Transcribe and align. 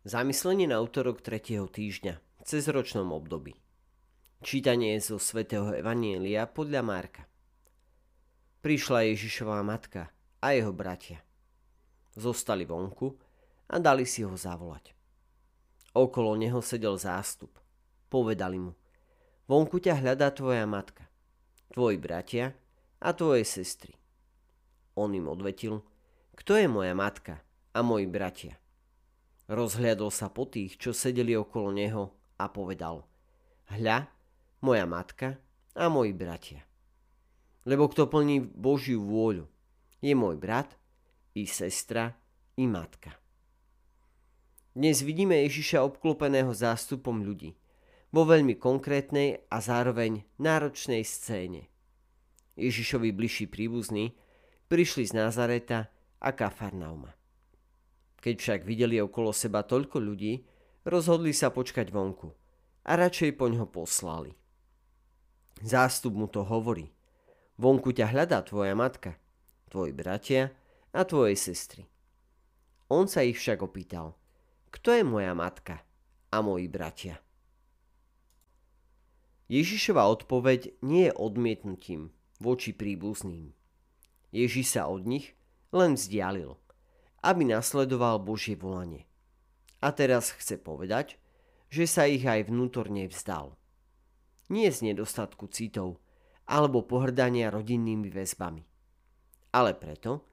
Zamyslenie 0.00 0.64
na 0.64 0.80
útorok 0.80 1.20
3. 1.20 1.60
týždňa 1.60 2.14
v 2.16 2.42
cezročnom 2.48 3.12
období. 3.12 3.52
Čítanie 4.40 4.96
zo 4.96 5.20
svätého 5.20 5.76
Evanielia 5.76 6.48
podľa 6.48 6.80
Marka. 6.80 7.28
Prišla 8.64 9.12
Ježišová 9.12 9.60
matka 9.60 10.08
a 10.40 10.56
jeho 10.56 10.72
bratia. 10.72 11.20
Zostali 12.16 12.64
vonku 12.64 13.12
a 13.68 13.76
dali 13.76 14.08
si 14.08 14.24
ho 14.24 14.32
zavolať. 14.32 14.96
Okolo 15.92 16.32
neho 16.32 16.64
sedel 16.64 16.96
zástup. 16.96 17.52
Povedali 18.08 18.56
mu, 18.56 18.72
vonku 19.52 19.84
ťa 19.84 20.00
hľadá 20.00 20.32
tvoja 20.32 20.64
matka, 20.64 21.12
tvoji 21.76 22.00
bratia 22.00 22.56
a 23.04 23.12
tvoje 23.12 23.44
sestry. 23.44 23.92
On 24.96 25.12
im 25.12 25.28
odvetil, 25.28 25.84
kto 26.40 26.56
je 26.56 26.72
moja 26.72 26.96
matka 26.96 27.44
a 27.76 27.84
moji 27.84 28.08
bratia? 28.08 28.59
Rozhliadol 29.50 30.14
sa 30.14 30.30
po 30.30 30.46
tých, 30.46 30.78
čo 30.78 30.94
sedeli 30.94 31.34
okolo 31.34 31.74
neho 31.74 32.14
a 32.38 32.46
povedal 32.46 33.02
Hľa, 33.74 34.06
moja 34.62 34.86
matka 34.86 35.42
a 35.74 35.90
moji 35.90 36.14
bratia. 36.14 36.62
Lebo 37.66 37.90
kto 37.90 38.06
plní 38.06 38.46
Božiu 38.46 39.02
vôľu, 39.02 39.50
je 39.98 40.14
môj 40.14 40.38
brat, 40.38 40.78
i 41.34 41.50
sestra, 41.50 42.14
i 42.62 42.70
matka. 42.70 43.10
Dnes 44.70 45.02
vidíme 45.02 45.34
Ježiša 45.42 45.82
obklopeného 45.82 46.54
zástupom 46.54 47.26
ľudí 47.26 47.58
vo 48.14 48.22
veľmi 48.22 48.54
konkrétnej 48.54 49.50
a 49.50 49.58
zároveň 49.58 50.26
náročnej 50.38 51.02
scéne. 51.02 51.66
Ježišovi 52.54 53.10
bližší 53.10 53.50
príbuzní 53.50 54.14
prišli 54.70 55.10
z 55.10 55.12
Nazareta 55.18 55.90
a 56.22 56.30
Kafarnauma. 56.30 57.19
Keď 58.20 58.34
však 58.36 58.60
videli 58.68 59.00
okolo 59.00 59.32
seba 59.32 59.64
toľko 59.64 59.96
ľudí, 59.96 60.44
rozhodli 60.84 61.32
sa 61.32 61.48
počkať 61.48 61.88
vonku 61.88 62.28
a 62.84 62.92
radšej 62.96 63.32
po 63.40 63.48
ňo 63.48 63.64
poslali. 63.64 64.36
Zástup 65.64 66.12
mu 66.16 66.28
to 66.28 66.44
hovorí. 66.44 66.92
Vonku 67.56 67.92
ťa 67.92 68.12
hľadá 68.12 68.40
tvoja 68.44 68.76
matka, 68.76 69.16
tvoji 69.68 69.92
bratia 69.92 70.52
a 70.92 71.04
tvoje 71.04 71.36
sestry. 71.36 71.84
On 72.92 73.08
sa 73.08 73.24
ich 73.24 73.40
však 73.40 73.64
opýtal, 73.64 74.16
kto 74.72 74.96
je 74.96 75.04
moja 75.04 75.32
matka 75.32 75.80
a 76.32 76.40
moji 76.40 76.68
bratia? 76.68 77.20
Ježišova 79.48 80.06
odpoveď 80.08 80.80
nie 80.84 81.08
je 81.10 81.16
odmietnutím 81.16 82.12
voči 82.38 82.72
príbuzným. 82.72 83.52
Ježiš 84.30 84.76
sa 84.78 84.88
od 84.88 85.08
nich 85.08 85.36
len 85.72 85.96
vzdialil– 85.96 86.56
aby 87.20 87.44
nasledoval 87.44 88.20
Božie 88.20 88.56
volanie. 88.56 89.04
A 89.80 89.92
teraz 89.92 90.32
chce 90.36 90.60
povedať, 90.60 91.16
že 91.72 91.88
sa 91.88 92.04
ich 92.04 92.24
aj 92.24 92.48
vnútorne 92.48 93.08
vzdal. 93.08 93.56
Nie 94.50 94.72
z 94.74 94.92
nedostatku 94.92 95.46
citov 95.48 96.02
alebo 96.50 96.82
pohrdania 96.82 97.48
rodinnými 97.54 98.10
väzbami, 98.10 98.66
ale 99.54 99.72
preto, 99.78 100.26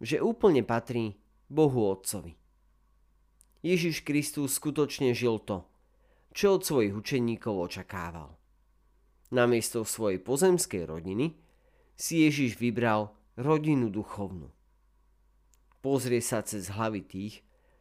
že 0.00 0.22
úplne 0.22 0.64
patrí 0.64 1.20
Bohu 1.52 1.92
Otcovi. 1.92 2.32
Ježiš 3.60 4.06
Kristus 4.06 4.56
skutočne 4.56 5.12
žil 5.12 5.42
to, 5.44 5.68
čo 6.32 6.56
od 6.56 6.62
svojich 6.64 6.94
učeníkov 6.94 7.68
očakával. 7.68 8.38
Namiesto 9.28 9.84
svojej 9.84 10.22
pozemskej 10.22 10.88
rodiny 10.88 11.36
si 11.98 12.24
Ježiš 12.24 12.56
vybral 12.56 13.12
rodinu 13.36 13.92
duchovnú 13.92 14.48
pozrie 15.78 16.22
sa 16.22 16.42
cez 16.42 16.72
hlavy 16.72 17.02
tých, 17.06 17.34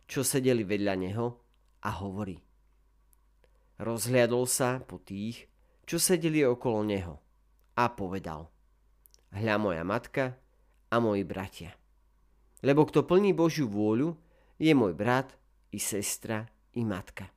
čo 0.08 0.24
sedeli 0.24 0.63
vedľa 0.63 0.96
neho 0.97 1.28
a 1.84 1.90
hovorí. 2.02 2.40
Rozhliadol 3.78 4.50
sa 4.50 4.81
po 4.81 4.97
tých, 4.97 5.46
čo 5.85 6.02
sedeli 6.02 6.41
okolo 6.41 6.81
neho 6.81 7.16
a 7.78 7.85
povedal. 7.94 8.50
Hľa 9.31 9.56
moja 9.62 9.84
matka 9.85 10.34
a 10.90 10.96
moji 10.97 11.22
bratia. 11.28 11.75
Lebo 12.66 12.90
kto 12.90 13.06
plní 13.06 13.38
Božiu 13.38 13.69
vôľu, 13.69 14.18
je 14.58 14.74
môj 14.74 14.97
brat, 14.97 15.38
i 15.69 15.78
sestra, 15.78 16.50
i 16.74 16.81
matka. 16.81 17.29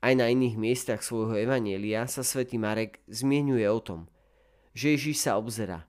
Aj 0.00 0.14
na 0.14 0.30
iných 0.30 0.56
miestach 0.56 1.02
svojho 1.02 1.36
evanielia 1.36 2.06
sa 2.06 2.22
svätý 2.24 2.56
Marek 2.56 3.02
zmienuje 3.10 3.66
o 3.66 3.80
tom, 3.82 4.00
že 4.72 4.94
Ježíš 4.94 5.26
sa 5.26 5.36
obzera 5.36 5.84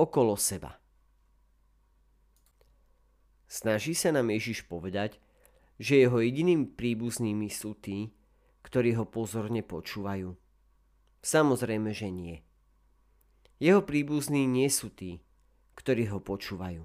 okolo 0.00 0.34
seba 0.34 0.81
Snaží 3.52 3.92
sa 3.92 4.08
nám 4.16 4.32
Ježiš 4.32 4.64
povedať, 4.64 5.20
že 5.76 6.00
jeho 6.00 6.24
jediným 6.24 6.72
príbuznými 6.72 7.52
sú 7.52 7.76
tí, 7.76 8.08
ktorí 8.64 8.96
ho 8.96 9.04
pozorne 9.04 9.60
počúvajú. 9.60 10.32
Samozrejme, 11.20 11.92
že 11.92 12.08
nie. 12.08 12.40
Jeho 13.60 13.84
príbuzní 13.84 14.48
nie 14.48 14.72
sú 14.72 14.88
tí, 14.88 15.20
ktorí 15.76 16.08
ho 16.08 16.16
počúvajú, 16.16 16.80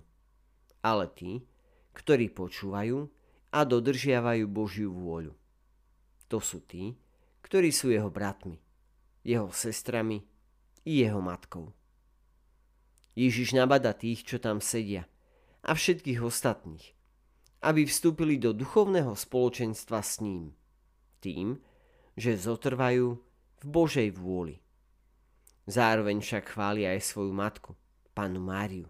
ale 0.84 1.06
tí, 1.16 1.48
ktorí 1.96 2.36
počúvajú 2.36 3.08
a 3.56 3.60
dodržiavajú 3.64 4.44
Božiu 4.52 4.92
vôľu. 4.92 5.32
To 6.28 6.44
sú 6.44 6.60
tí, 6.68 7.00
ktorí 7.48 7.72
sú 7.72 7.96
jeho 7.96 8.12
bratmi, 8.12 8.60
jeho 9.24 9.56
sestrami 9.56 10.20
i 10.84 11.00
jeho 11.00 11.24
matkou. 11.24 11.72
Ježiš 13.16 13.56
nabada 13.56 13.96
tých, 13.96 14.28
čo 14.28 14.36
tam 14.36 14.60
sedia– 14.60 15.08
a 15.68 15.76
všetkých 15.76 16.24
ostatných, 16.24 16.96
aby 17.68 17.84
vstúpili 17.84 18.40
do 18.40 18.56
duchovného 18.56 19.12
spoločenstva 19.12 20.00
s 20.00 20.24
ním, 20.24 20.56
tým, 21.20 21.60
že 22.16 22.40
zotrvajú 22.40 23.20
v 23.62 23.66
Božej 23.68 24.16
vôli. 24.16 24.64
Zároveň 25.68 26.24
však 26.24 26.56
chváli 26.56 26.88
aj 26.88 27.04
svoju 27.04 27.36
matku, 27.36 27.76
panu 28.16 28.40
Máriu, 28.40 28.88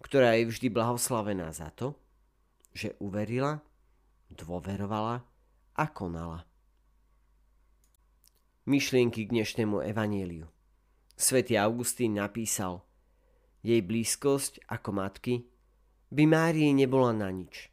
ktorá 0.00 0.32
je 0.40 0.48
vždy 0.48 0.72
blahoslavená 0.72 1.52
za 1.52 1.68
to, 1.76 1.92
že 2.72 2.96
uverila, 2.96 3.60
dôverovala 4.32 5.20
a 5.76 5.84
konala. 5.92 6.48
Myšlienky 8.64 9.28
k 9.28 9.32
dnešnému 9.36 9.84
evanieliu. 9.84 10.48
Svetý 11.14 11.60
Augustín 11.60 12.16
napísal, 12.18 12.82
jej 13.60 13.78
blízkosť 13.84 14.64
ako 14.66 14.90
matky 14.96 15.34
by 16.06 16.22
Márii 16.22 16.70
nebola 16.70 17.10
na 17.10 17.34
nič, 17.34 17.66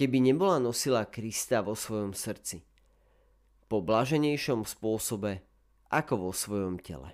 keby 0.00 0.24
nebola 0.24 0.56
nosila 0.56 1.04
Krista 1.04 1.60
vo 1.60 1.76
svojom 1.76 2.16
srdci. 2.16 2.64
Po 3.68 3.84
blaženejšom 3.84 4.64
spôsobe 4.64 5.44
ako 5.92 6.28
vo 6.28 6.32
svojom 6.32 6.80
tele. 6.80 7.12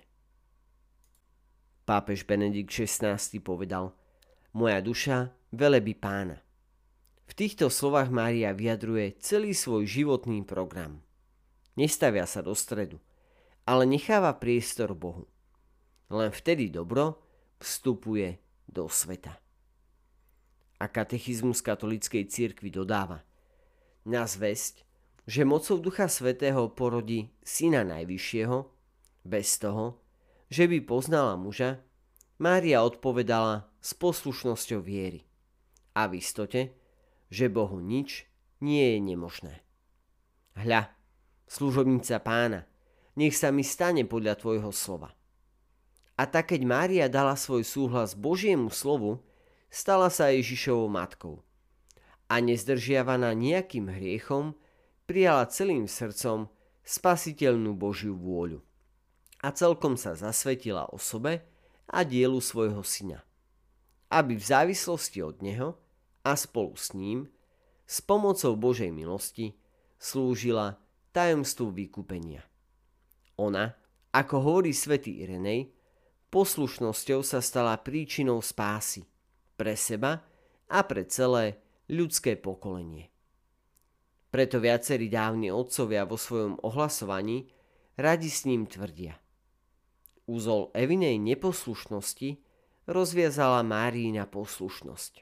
Pápež 1.83 2.23
Benedikt 2.23 2.71
XVI 2.71 3.19
povedal, 3.43 3.91
moja 4.55 4.79
duša 4.79 5.35
veleby 5.51 5.99
pána. 5.99 6.39
V 7.27 7.31
týchto 7.35 7.67
slovách 7.67 8.07
Mária 8.07 8.55
vyjadruje 8.55 9.19
celý 9.19 9.51
svoj 9.51 9.83
životný 9.83 10.47
program. 10.47 11.03
Nestavia 11.75 12.23
sa 12.23 12.39
do 12.39 12.55
stredu, 12.55 13.03
ale 13.67 13.83
necháva 13.83 14.31
priestor 14.39 14.95
Bohu. 14.95 15.27
Len 16.07 16.31
vtedy 16.31 16.71
dobro 16.71 17.19
vstupuje 17.59 18.37
do 18.69 18.87
sveta 18.87 19.42
a 20.83 20.91
katechizmus 20.91 21.63
katolíckej 21.63 22.27
cirkvi 22.27 22.67
dodáva. 22.67 23.23
Na 24.03 24.27
zväzť, 24.27 24.83
že 25.23 25.47
mocou 25.47 25.79
Ducha 25.79 26.11
Svetého 26.11 26.67
porodí 26.75 27.31
Syna 27.39 27.87
Najvyššieho, 27.87 28.67
bez 29.23 29.55
toho, 29.63 30.03
že 30.51 30.67
by 30.67 30.83
poznala 30.83 31.39
muža, 31.39 31.79
Mária 32.35 32.83
odpovedala 32.83 33.71
s 33.79 33.95
poslušnosťou 33.95 34.83
viery 34.83 35.23
a 35.95 36.11
v 36.11 36.19
istote, 36.19 36.75
že 37.31 37.47
Bohu 37.47 37.79
nič 37.79 38.27
nie 38.59 38.83
je 38.83 38.99
nemožné. 38.99 39.63
Hľa, 40.59 40.91
služobnica 41.47 42.19
pána, 42.19 42.67
nech 43.15 43.39
sa 43.39 43.55
mi 43.55 43.63
stane 43.63 44.03
podľa 44.03 44.35
tvojho 44.35 44.75
slova. 44.75 45.15
A 46.19 46.27
tak 46.27 46.51
keď 46.51 46.61
Mária 46.67 47.05
dala 47.07 47.39
svoj 47.39 47.63
súhlas 47.63 48.13
Božiemu 48.13 48.67
slovu, 48.67 49.23
stala 49.73 50.13
sa 50.13 50.29
Ježišovou 50.29 50.85
matkou. 50.85 51.41
A 52.29 52.37
nezdržiavaná 52.37 53.33
nejakým 53.33 53.89
hriechom, 53.89 54.53
prijala 55.09 55.49
celým 55.49 55.89
srdcom 55.89 56.45
spasiteľnú 56.85 57.73
Božiu 57.73 58.13
vôľu. 58.13 58.61
A 59.41 59.49
celkom 59.49 59.97
sa 59.97 60.13
zasvetila 60.13 60.87
osobe 60.93 61.41
a 61.89 62.05
dielu 62.05 62.37
svojho 62.37 62.85
syna. 62.85 63.25
Aby 64.13 64.37
v 64.37 64.45
závislosti 64.45 65.19
od 65.25 65.41
neho 65.41 65.75
a 66.21 66.37
spolu 66.37 66.77
s 66.77 66.93
ním, 66.93 67.25
s 67.83 67.99
pomocou 67.99 68.53
Božej 68.53 68.93
milosti, 68.93 69.57
slúžila 69.97 70.77
tajomstvu 71.11 71.73
vykúpenia. 71.73 72.45
Ona, 73.41 73.73
ako 74.13 74.35
hovorí 74.39 74.71
svätý 74.71 75.25
Irenej, 75.25 75.73
poslušnosťou 76.29 77.25
sa 77.25 77.41
stala 77.41 77.73
príčinou 77.81 78.37
spásy– 78.39 79.03
pre 79.55 79.77
seba 79.77 80.25
a 80.69 80.79
pre 80.83 81.05
celé 81.05 81.61
ľudské 81.89 82.33
pokolenie. 82.39 83.13
Preto 84.33 84.57
viacerí 84.57 85.13
dávni 85.13 85.53
otcovia 85.53 86.09
vo 86.09 86.17
svojom 86.17 86.57
ohlasovaní 86.65 87.53
radi 88.01 88.29
s 88.33 88.49
ním 88.49 88.65
tvrdia. 88.65 89.13
Úzol 90.25 90.73
Evinej 90.73 91.21
neposlušnosti 91.21 92.41
rozviazala 92.89 93.61
Márína 93.61 94.25
poslušnosť. 94.25 95.21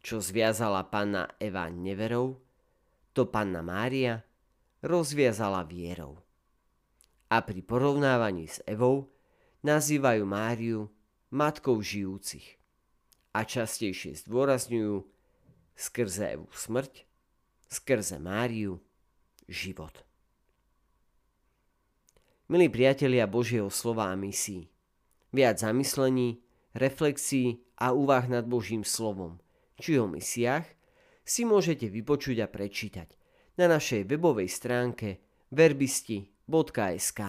Čo 0.00 0.24
zviazala 0.24 0.88
panna 0.88 1.28
Eva 1.36 1.68
neverou, 1.68 2.40
to 3.12 3.28
panna 3.28 3.60
Mária 3.60 4.24
rozviazala 4.80 5.66
vierou. 5.68 6.16
A 7.28 7.44
pri 7.44 7.60
porovnávaní 7.60 8.48
s 8.48 8.64
Evou 8.64 9.12
nazývajú 9.60 10.22
Máriu 10.24 10.88
matkou 11.28 11.76
žijúcich 11.82 12.57
a 13.38 13.46
častejšie 13.46 14.26
zdôrazňujú 14.26 15.06
skrze 15.78 16.34
Evu 16.34 16.50
smrť, 16.50 17.06
skrze 17.70 18.18
Máriu 18.18 18.82
život. 19.46 19.94
Milí 22.50 22.66
priatelia 22.66 23.30
Božieho 23.30 23.70
slova 23.70 24.10
a 24.10 24.18
misií, 24.18 24.66
viac 25.30 25.62
zamyslení, 25.62 26.42
reflexí 26.74 27.62
a 27.78 27.94
úvah 27.94 28.26
nad 28.26 28.42
Božím 28.42 28.82
slovom, 28.82 29.38
či 29.78 30.02
o 30.02 30.10
misiách, 30.10 30.66
si 31.22 31.46
môžete 31.46 31.86
vypočuť 31.86 32.42
a 32.42 32.50
prečítať 32.50 33.14
na 33.54 33.70
našej 33.70 34.02
webovej 34.08 34.50
stránke 34.50 35.22
verbisti.sk. 35.54 37.20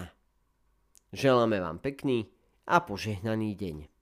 Želáme 1.13 1.57
vám 1.61 1.77
pekný 1.77 2.33
a 2.65 2.81
požehnaný 2.81 3.53
deň. 3.53 3.98